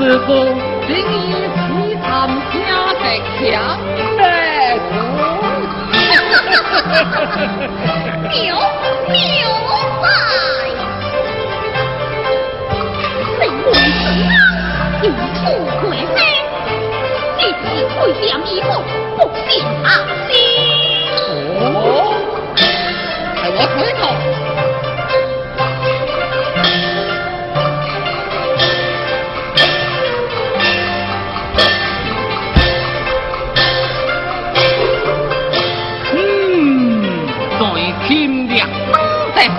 [0.00, 0.32] 师傅，
[0.86, 1.68] 今日去
[2.00, 2.08] 参
[2.54, 2.58] 加
[2.94, 3.04] 的
[3.36, 3.38] 强
[4.16, 4.24] 烈
[8.30, 8.56] 牛
[9.10, 9.12] 牛
[10.00, 10.04] 仔，
[13.36, 14.32] 谁会生啊？
[15.02, 15.04] 有
[15.36, 15.38] 处
[15.82, 16.18] 回声，
[17.36, 17.62] 这是
[18.00, 18.66] 会点衣服，
[19.18, 19.50] 不信
[19.84, 19.86] 阿
[20.30, 20.32] 信。
[21.60, 21.68] 哦，
[22.56, 22.58] 系
[23.54, 24.02] 我开头。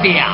[0.02, 0.31] Philadelphia.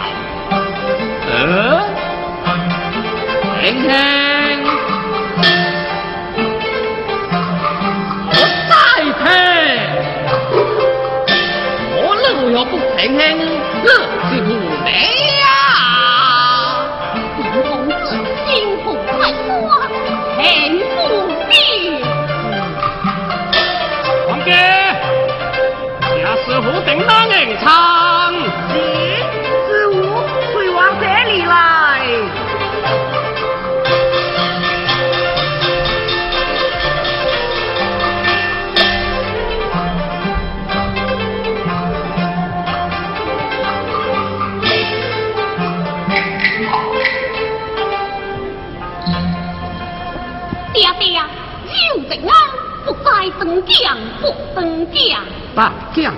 [55.57, 56.13] 大将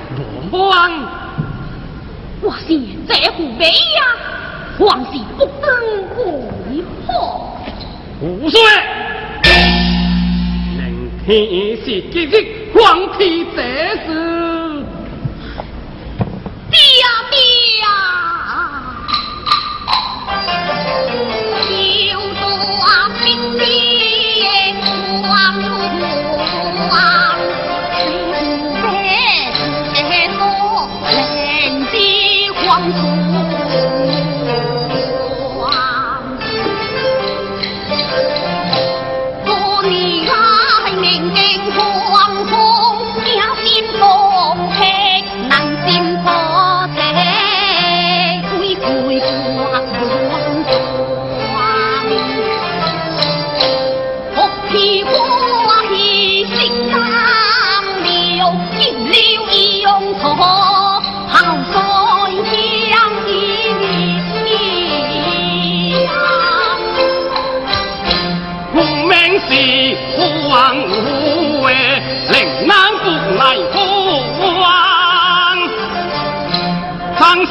[0.51, 0.91] 莫忘，
[2.41, 2.77] 我是
[3.07, 3.71] 这副美呀，
[4.77, 5.71] 皇是不登
[6.09, 7.57] 回破。
[8.19, 8.59] 胡说！
[10.75, 11.27] 明天
[11.77, 12.33] 是今日
[12.73, 12.77] 皇
[13.17, 13.61] 天这
[14.05, 14.83] 事，
[16.69, 16.77] 爹
[17.31, 17.39] 爹，
[22.09, 22.43] 就多
[23.23, 23.23] 心
[23.57, 23.63] 里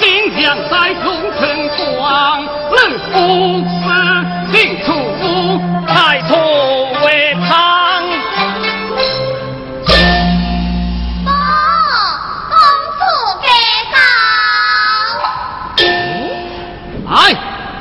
[0.01, 0.07] 新
[0.41, 1.07] 将在龙
[1.39, 1.41] 城
[1.97, 2.79] 广，冷
[3.13, 3.17] 不
[3.69, 3.85] 死
[4.53, 4.87] 尽出
[5.87, 6.31] 太土
[7.05, 7.07] 为
[7.49, 7.49] 汤。
[11.25, 11.27] 不，
[12.51, 12.55] 公
[12.99, 13.01] 主
[13.43, 13.47] 给
[13.93, 13.97] 到。
[17.11, 17.17] 来，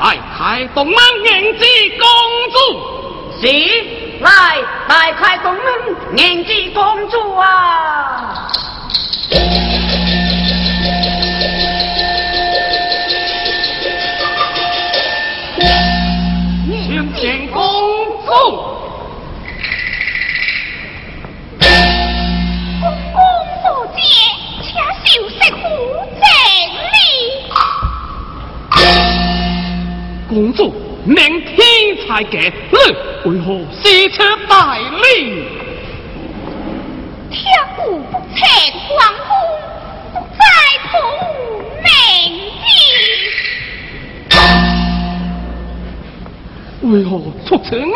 [0.02, 0.06] 来
[0.38, 0.38] 开
[0.74, 1.30] 东门迎
[1.60, 1.64] 接
[2.00, 2.06] 公
[2.54, 2.56] 主。
[3.40, 3.46] 是，
[4.22, 4.28] 来，
[4.88, 5.64] 来开东门
[6.18, 7.44] 迎接公主啊。
[9.30, 9.77] thank
[18.28, 18.36] 公。
[22.82, 22.84] 公
[23.14, 23.18] 公，
[23.96, 23.98] 且
[25.06, 25.58] 休息虎
[26.20, 26.22] 正
[26.94, 26.96] 理。
[30.28, 30.60] 公主，
[31.06, 31.16] 明
[31.46, 31.56] 天
[32.06, 32.52] 才给
[33.24, 33.46] 为何
[33.82, 34.18] 失去
[34.50, 35.46] 大力？
[37.32, 37.36] 天
[37.78, 38.20] 古不测，
[38.90, 38.92] 皇
[39.30, 39.32] 宫
[40.14, 40.40] 不再
[40.92, 40.94] 从。
[46.90, 47.94] 为何出成硬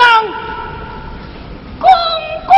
[1.80, 1.90] 公
[2.46, 2.54] 公？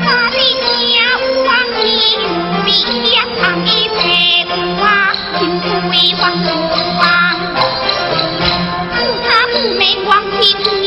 [0.00, 0.36] 他的
[0.92, 1.48] 家无王，
[1.84, 1.86] 你
[2.24, 2.26] 无
[2.64, 2.68] 名
[3.04, 3.98] 也长的白
[4.48, 4.50] 骨
[4.82, 4.86] 啊，
[5.38, 5.40] 金
[5.90, 6.48] 为王不
[6.98, 7.04] 王？
[9.28, 10.85] 他不名王天。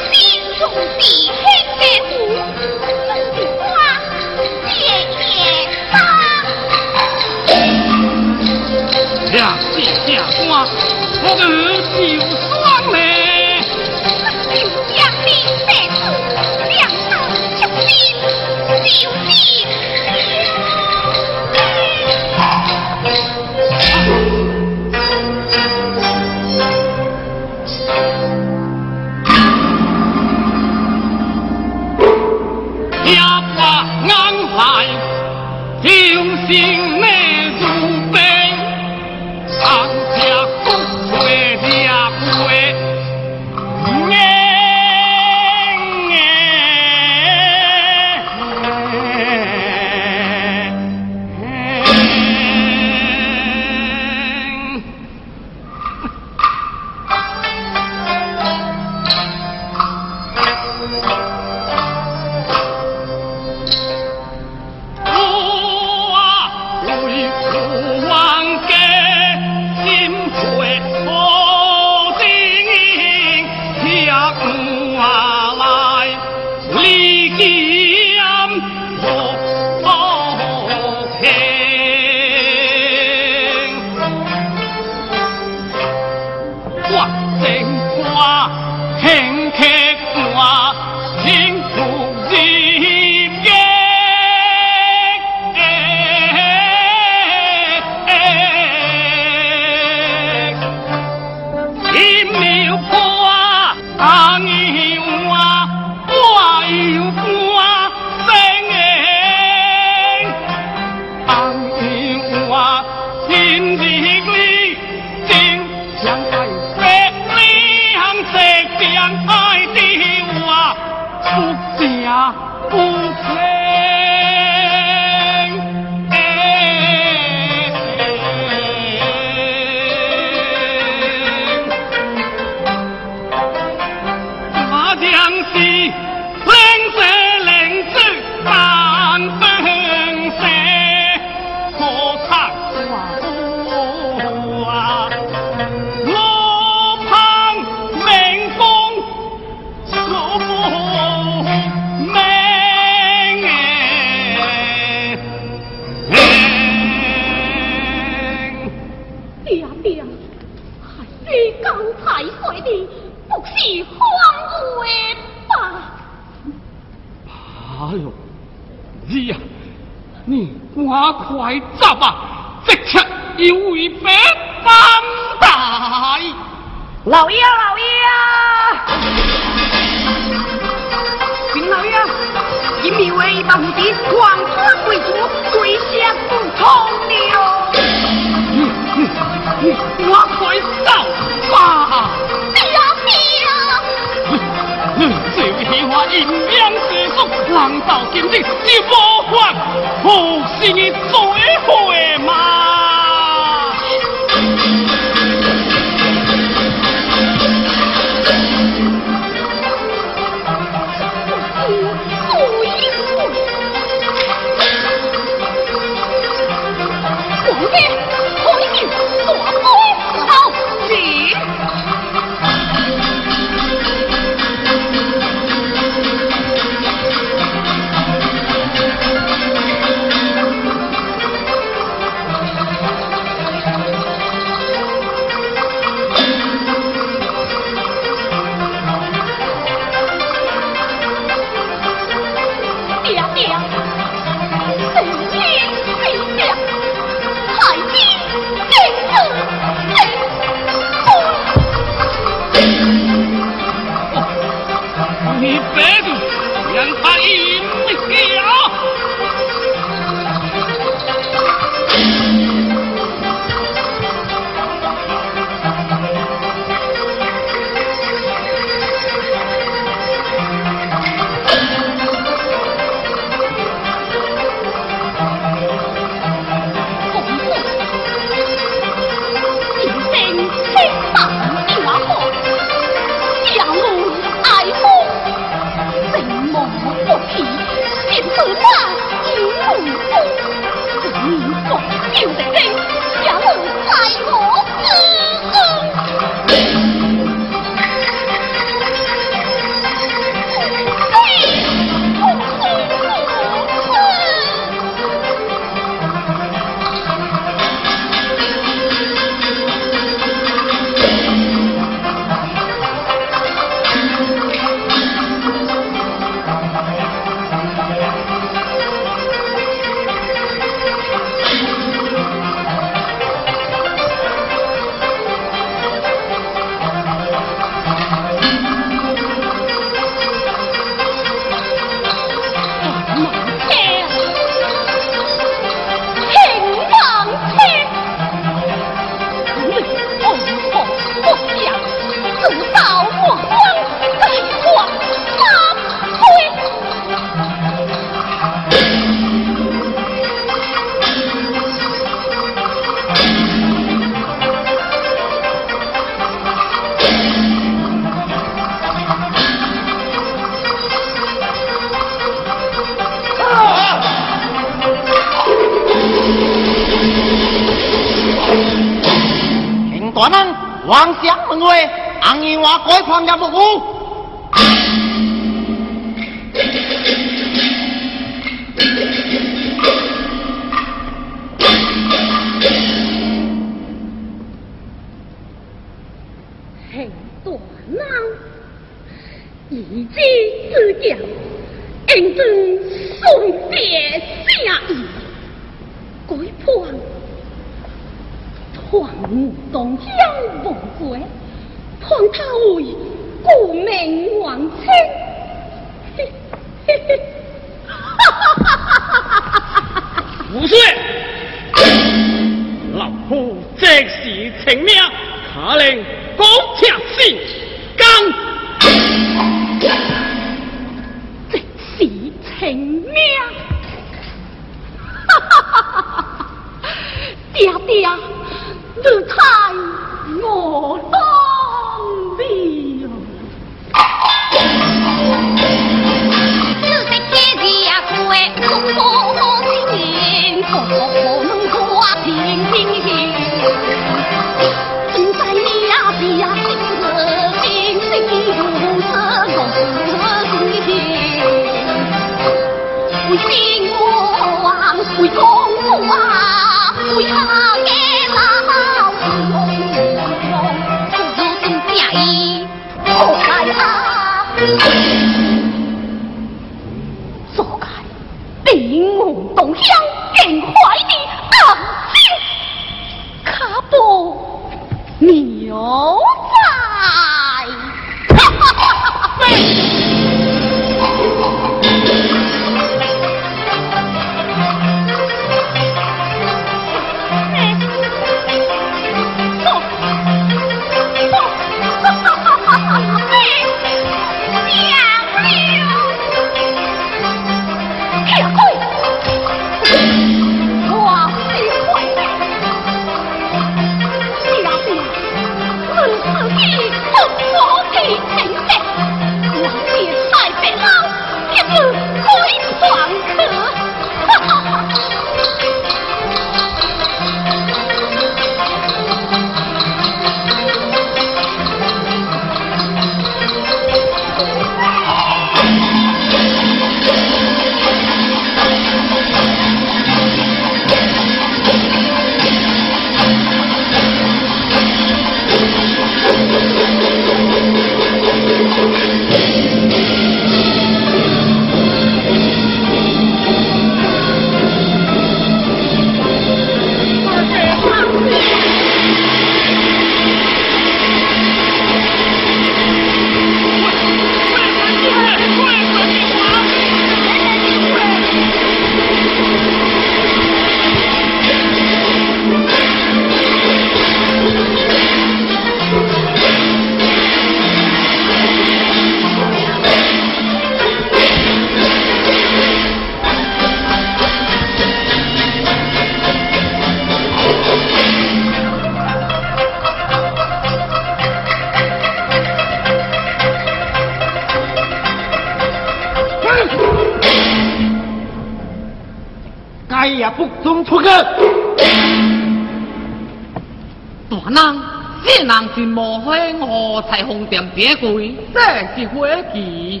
[597.50, 598.60] 点别贵，这
[598.96, 600.00] 是伙计。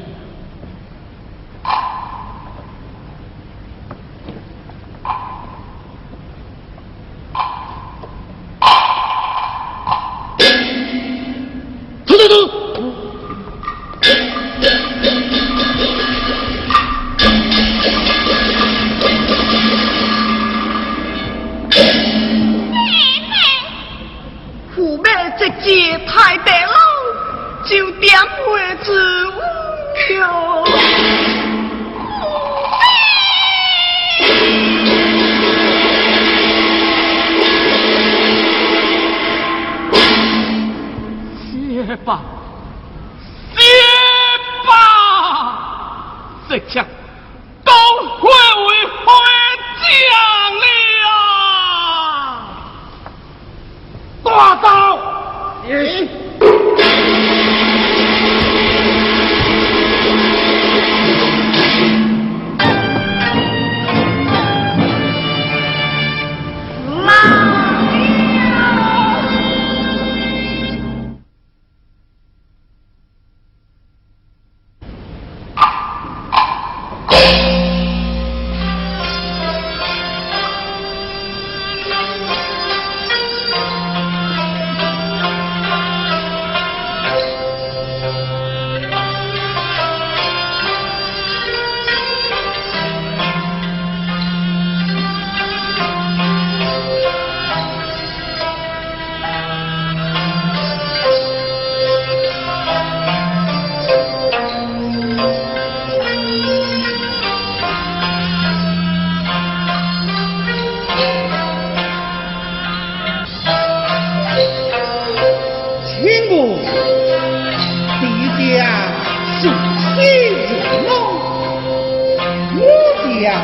[123.30, 123.38] 我家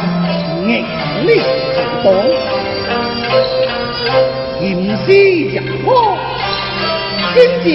[0.66, 0.70] 硬
[1.26, 1.28] 力
[2.02, 2.08] 不动，
[4.60, 4.66] 吟
[5.06, 5.06] 诗
[5.54, 5.88] 入歌，
[7.34, 7.74] 今家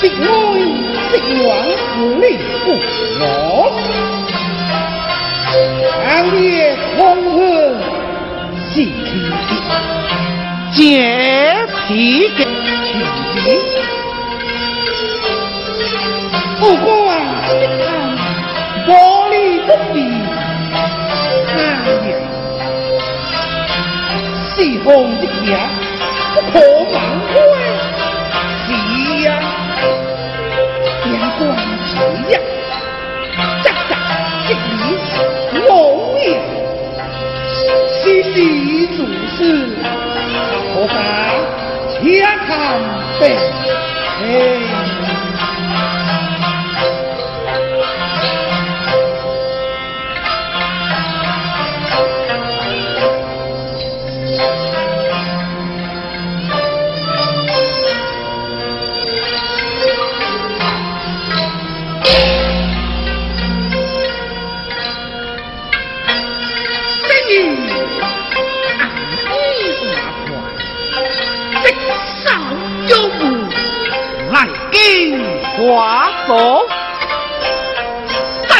[0.00, 0.24] 必爱
[1.12, 1.48] 必往
[1.92, 2.24] 此力
[2.64, 2.66] 不
[3.20, 3.22] 我，
[6.02, 6.02] 长
[6.40, 6.42] 夜
[6.96, 7.36] 黄昏
[8.72, 8.88] 是天
[10.72, 10.74] 解
[11.86, 11.92] 皮
[12.36, 12.40] 给
[12.84, 12.88] 情
[13.34, 13.36] 敌。
[16.60, 16.86] 不管
[17.50, 17.52] 一
[17.84, 17.86] 看
[24.84, 25.58] 红的天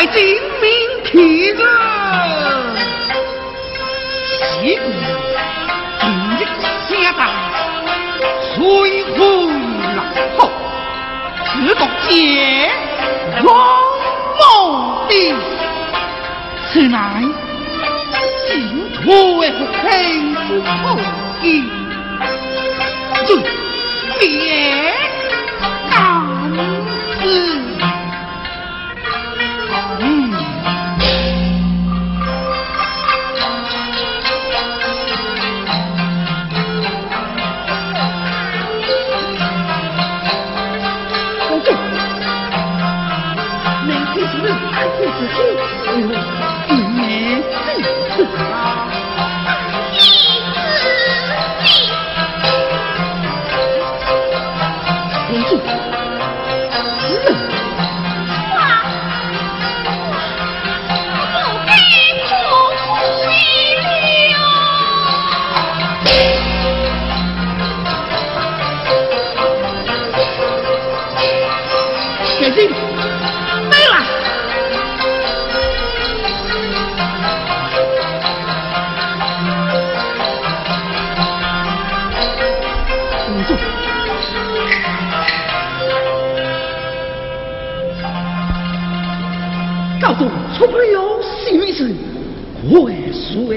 [0.05, 0.21] 在今
[0.61, 0.69] 明
[1.03, 1.13] 体
[1.49, 1.59] 人，
[4.37, 4.83] 西古
[5.99, 6.05] 今
[6.37, 6.41] 日
[6.91, 7.21] 下当，
[8.55, 8.59] 水
[9.15, 9.19] 回
[9.97, 9.99] 来
[10.37, 10.39] 后，
[11.47, 12.13] 只独见
[13.45, 13.49] 王
[14.39, 15.13] 某的，
[16.71, 16.99] 此乃
[18.47, 18.53] 净
[18.93, 19.51] 土为
[19.83, 19.85] 黑
[20.47, 20.99] 之后
[21.43, 21.65] 意，
[23.25, 23.31] 最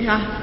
[0.08, 0.37] 啊！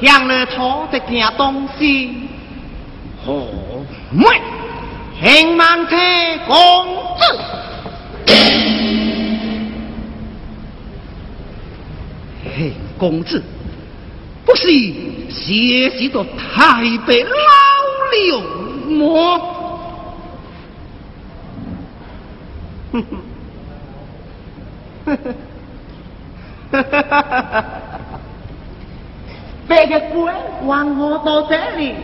[0.00, 2.28] 向了他的件东西，
[3.24, 3.46] 何
[4.10, 4.26] 妹
[5.20, 5.96] 请满车
[6.46, 6.54] 公
[7.18, 7.22] 子。
[12.56, 13.42] 嘿，公子，
[14.44, 14.68] 不是
[15.30, 17.36] 学习的太白老
[18.12, 18.40] 了
[18.88, 19.40] 么？
[22.92, 23.04] 哼
[25.04, 25.14] 哼，
[26.70, 27.22] 哈哈哈哈
[27.62, 27.75] 哈！
[29.68, 30.32] 别个鬼
[30.64, 31.94] 往我到这里，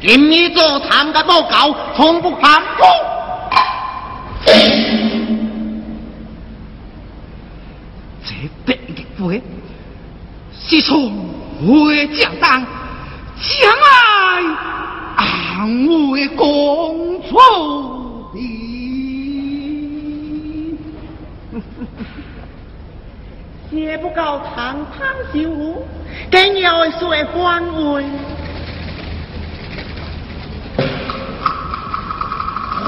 [0.00, 2.82] 今日做参加报告，从不含糊。
[8.24, 9.42] 这别个鬼
[10.52, 11.12] 是从
[11.66, 12.60] 会将当
[13.38, 13.88] 将来
[15.16, 17.36] 安慰公主
[23.70, 25.86] 写不够堂堂小虎，
[26.28, 28.04] 更要谁还回？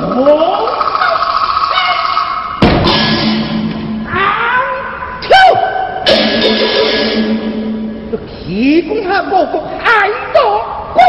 [0.01, 0.69] 哦，
[8.11, 10.61] 这提供下我国太多
[10.93, 11.01] 国，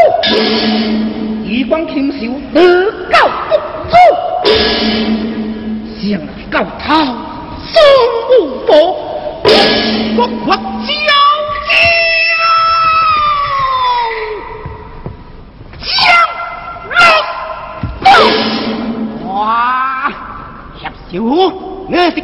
[1.44, 3.56] 以光禽兽得高不
[3.90, 3.98] 足，
[6.00, 7.23] 想来高头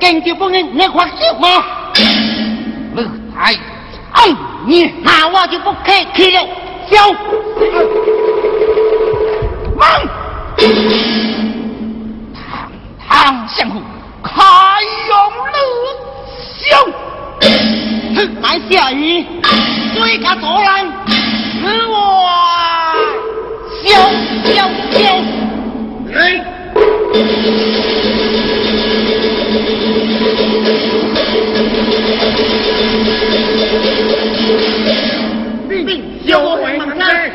[0.10, 1.64] 虎，你是更叫不应，你发笑吗？
[2.96, 2.98] 你
[3.36, 3.54] 太
[4.12, 6.42] 哎，你那我就不客气了，
[6.90, 7.12] 小
[9.78, 9.88] 忙，
[12.34, 12.72] 堂
[13.08, 13.80] 堂相虎，
[14.24, 14.34] 开
[15.08, 15.58] 用了
[16.58, 16.66] 笑，
[18.42, 19.26] 来下雨，
[19.94, 20.70] 追个左人，
[21.62, 21.94] 使我。
[23.84, 23.88] 笑
[24.44, 24.50] 笑
[24.92, 24.98] 笑，
[26.12, 26.18] 来。
[35.86, 35.90] 并
[36.26, 37.32] 修为满山。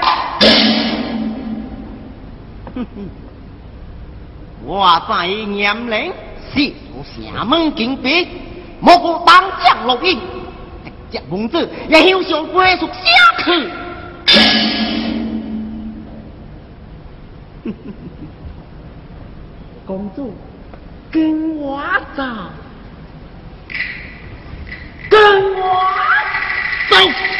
[4.67, 6.13] 我在严令
[6.53, 6.73] 是
[7.05, 8.27] 厦门警备，
[8.81, 10.19] 莫过当将录音，
[11.11, 12.93] 这公子也休想归属下
[13.45, 13.69] 去。
[19.87, 20.35] 公主，
[21.15, 21.81] 跟我
[22.17, 22.25] 走，
[25.09, 25.21] 跟
[25.55, 25.63] 我
[26.91, 27.34] 走。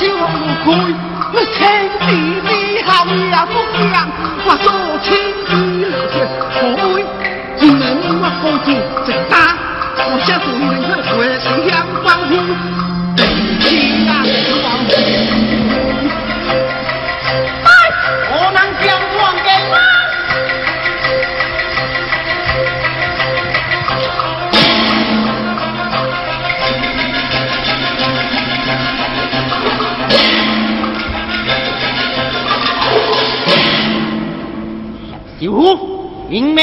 [0.00, 0.94] 就让我滚，
[1.34, 1.89] 那天。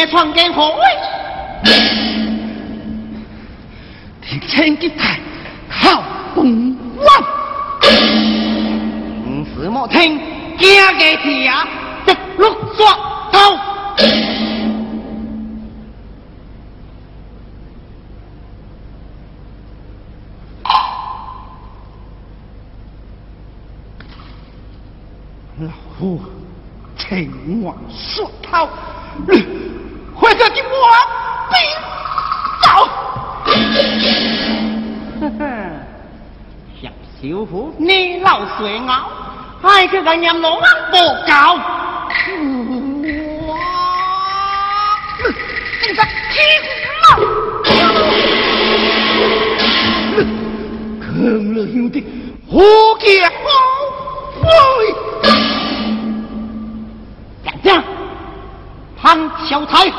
[0.05, 0.81] 传给何位？
[4.21, 5.17] 天千吉台
[5.69, 6.03] 好
[6.35, 7.07] 东湾，
[9.25, 10.19] 五时莫听
[10.57, 11.49] 惊个天
[12.05, 12.97] 得六抓
[13.31, 13.57] 头。
[25.59, 26.21] 老夫
[26.97, 27.31] 情
[27.61, 28.67] 愿说头。
[37.77, 39.03] 你老水袄，
[39.61, 41.55] 还去跟人罗安报告？
[43.47, 43.55] 哇！
[45.81, 46.65] 你个欺负
[46.99, 47.05] 我！
[50.99, 51.95] 坑了兄弟，
[52.51, 52.53] 何
[52.99, 53.39] 家好
[54.41, 54.47] 威？
[57.45, 57.67] 杨家，
[59.01, 59.05] 潘
[59.47, 59.89] 小才。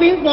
[0.00, 0.29] 就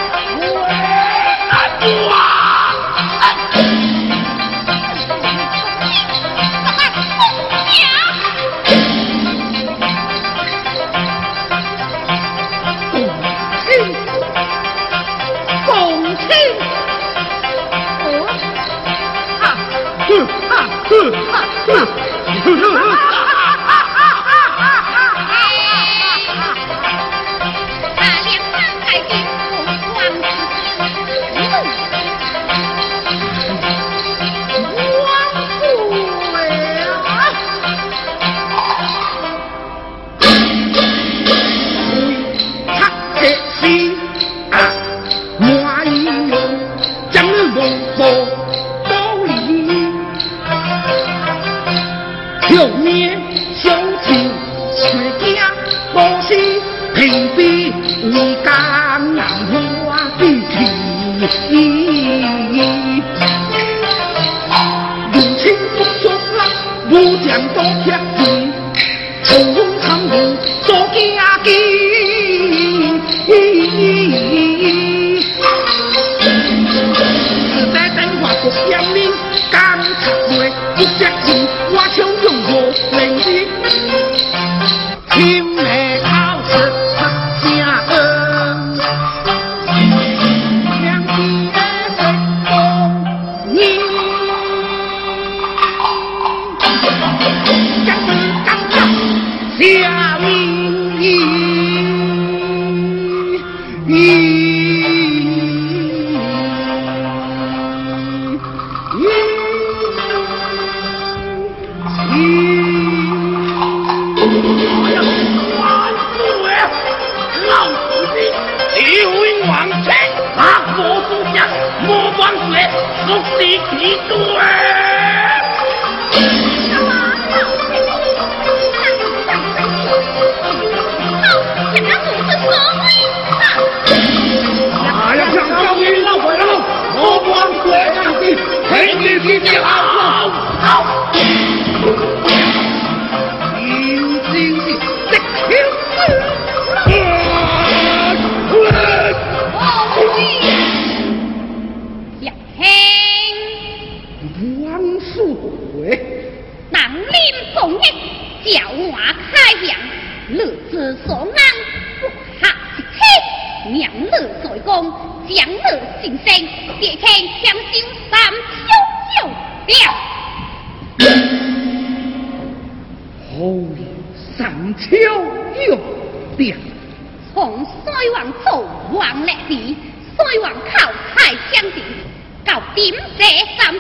[183.58, 183.80] 三秋，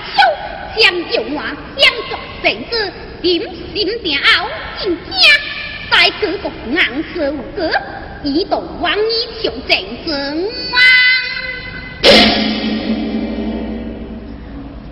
[0.78, 1.42] 将就我
[1.78, 2.12] 相作
[2.42, 2.74] 成之，
[3.22, 3.26] 点
[3.74, 4.50] 心定后
[4.80, 5.12] 进家，
[5.92, 6.78] 再举个硬
[7.14, 7.16] 手
[7.56, 7.60] 歌，
[8.24, 9.72] 以度王以求正
[10.06, 10.08] 之
[10.72, 10.76] 王。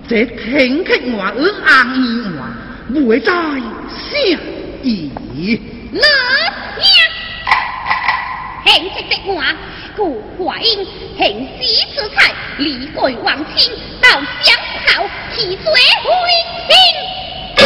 [0.08, 2.06] 这天客话而硬意
[2.38, 2.40] 话，
[3.08, 4.08] 会在下
[4.84, 5.12] 意。
[5.92, 7.00] 乐呀！
[8.66, 9.34] 兴色的话，
[9.96, 10.86] 故话应
[11.18, 13.72] 行喜之才，离贵王亲，
[14.02, 14.10] 到
[14.42, 14.56] 相
[14.88, 15.66] 讨其罪
[16.04, 16.12] 回
[16.68, 17.66] 亲。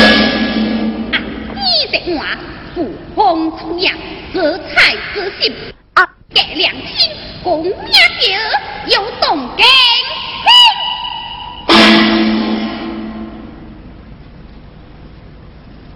[1.11, 1.15] 啊，
[1.55, 2.37] 你的话，
[2.75, 3.97] 富风出扬，
[4.31, 5.51] 色彩之心，
[5.95, 7.11] 啊，给良亲，
[7.43, 9.65] 公名叫有动根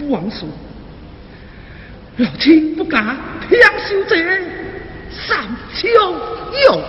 [0.10, 0.48] 王叔，
[2.18, 3.16] 老亲不敢
[3.48, 4.16] 偏修这
[5.28, 5.88] 三秋
[6.66, 6.82] 又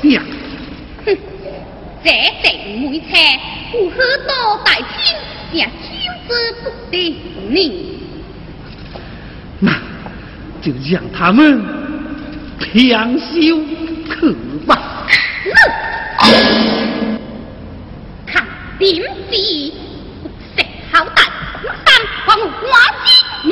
[0.00, 0.22] 变。
[1.04, 1.06] 哼，
[2.04, 2.10] 这
[2.42, 3.06] 定每车
[3.72, 3.96] 有许
[4.26, 4.30] 多
[4.64, 5.16] 大亲，
[5.52, 5.68] 也求
[6.28, 6.30] 之
[6.62, 6.94] 不得
[7.48, 7.54] 你。
[9.58, 9.72] 那
[10.62, 11.64] 就让他们
[12.58, 13.24] 偏修
[14.08, 14.34] 去
[14.66, 15.06] 吧。
[18.26, 18.44] 看
[18.78, 21.22] 点子，食好大，
[21.84, 21.88] 三
[22.26, 22.62] 黄花
[23.04, 23.06] 之
[23.48, 23.50] 我。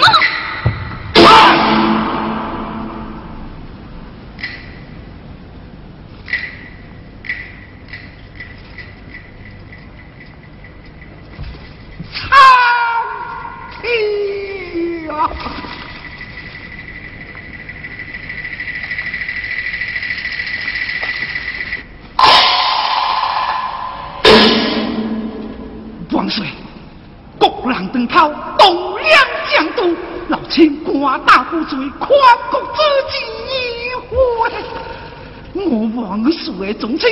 [12.31, 13.87] 哎
[15.07, 15.11] 呀！
[26.11, 26.47] 王岁，
[27.39, 29.07] 国人登涛，东梁
[29.53, 29.95] 将都，
[30.29, 32.09] 老亲官大不罪，宽
[32.51, 32.79] 国之
[33.11, 33.15] 计
[34.09, 34.15] 回。
[36.45, 37.11] 诸位总称。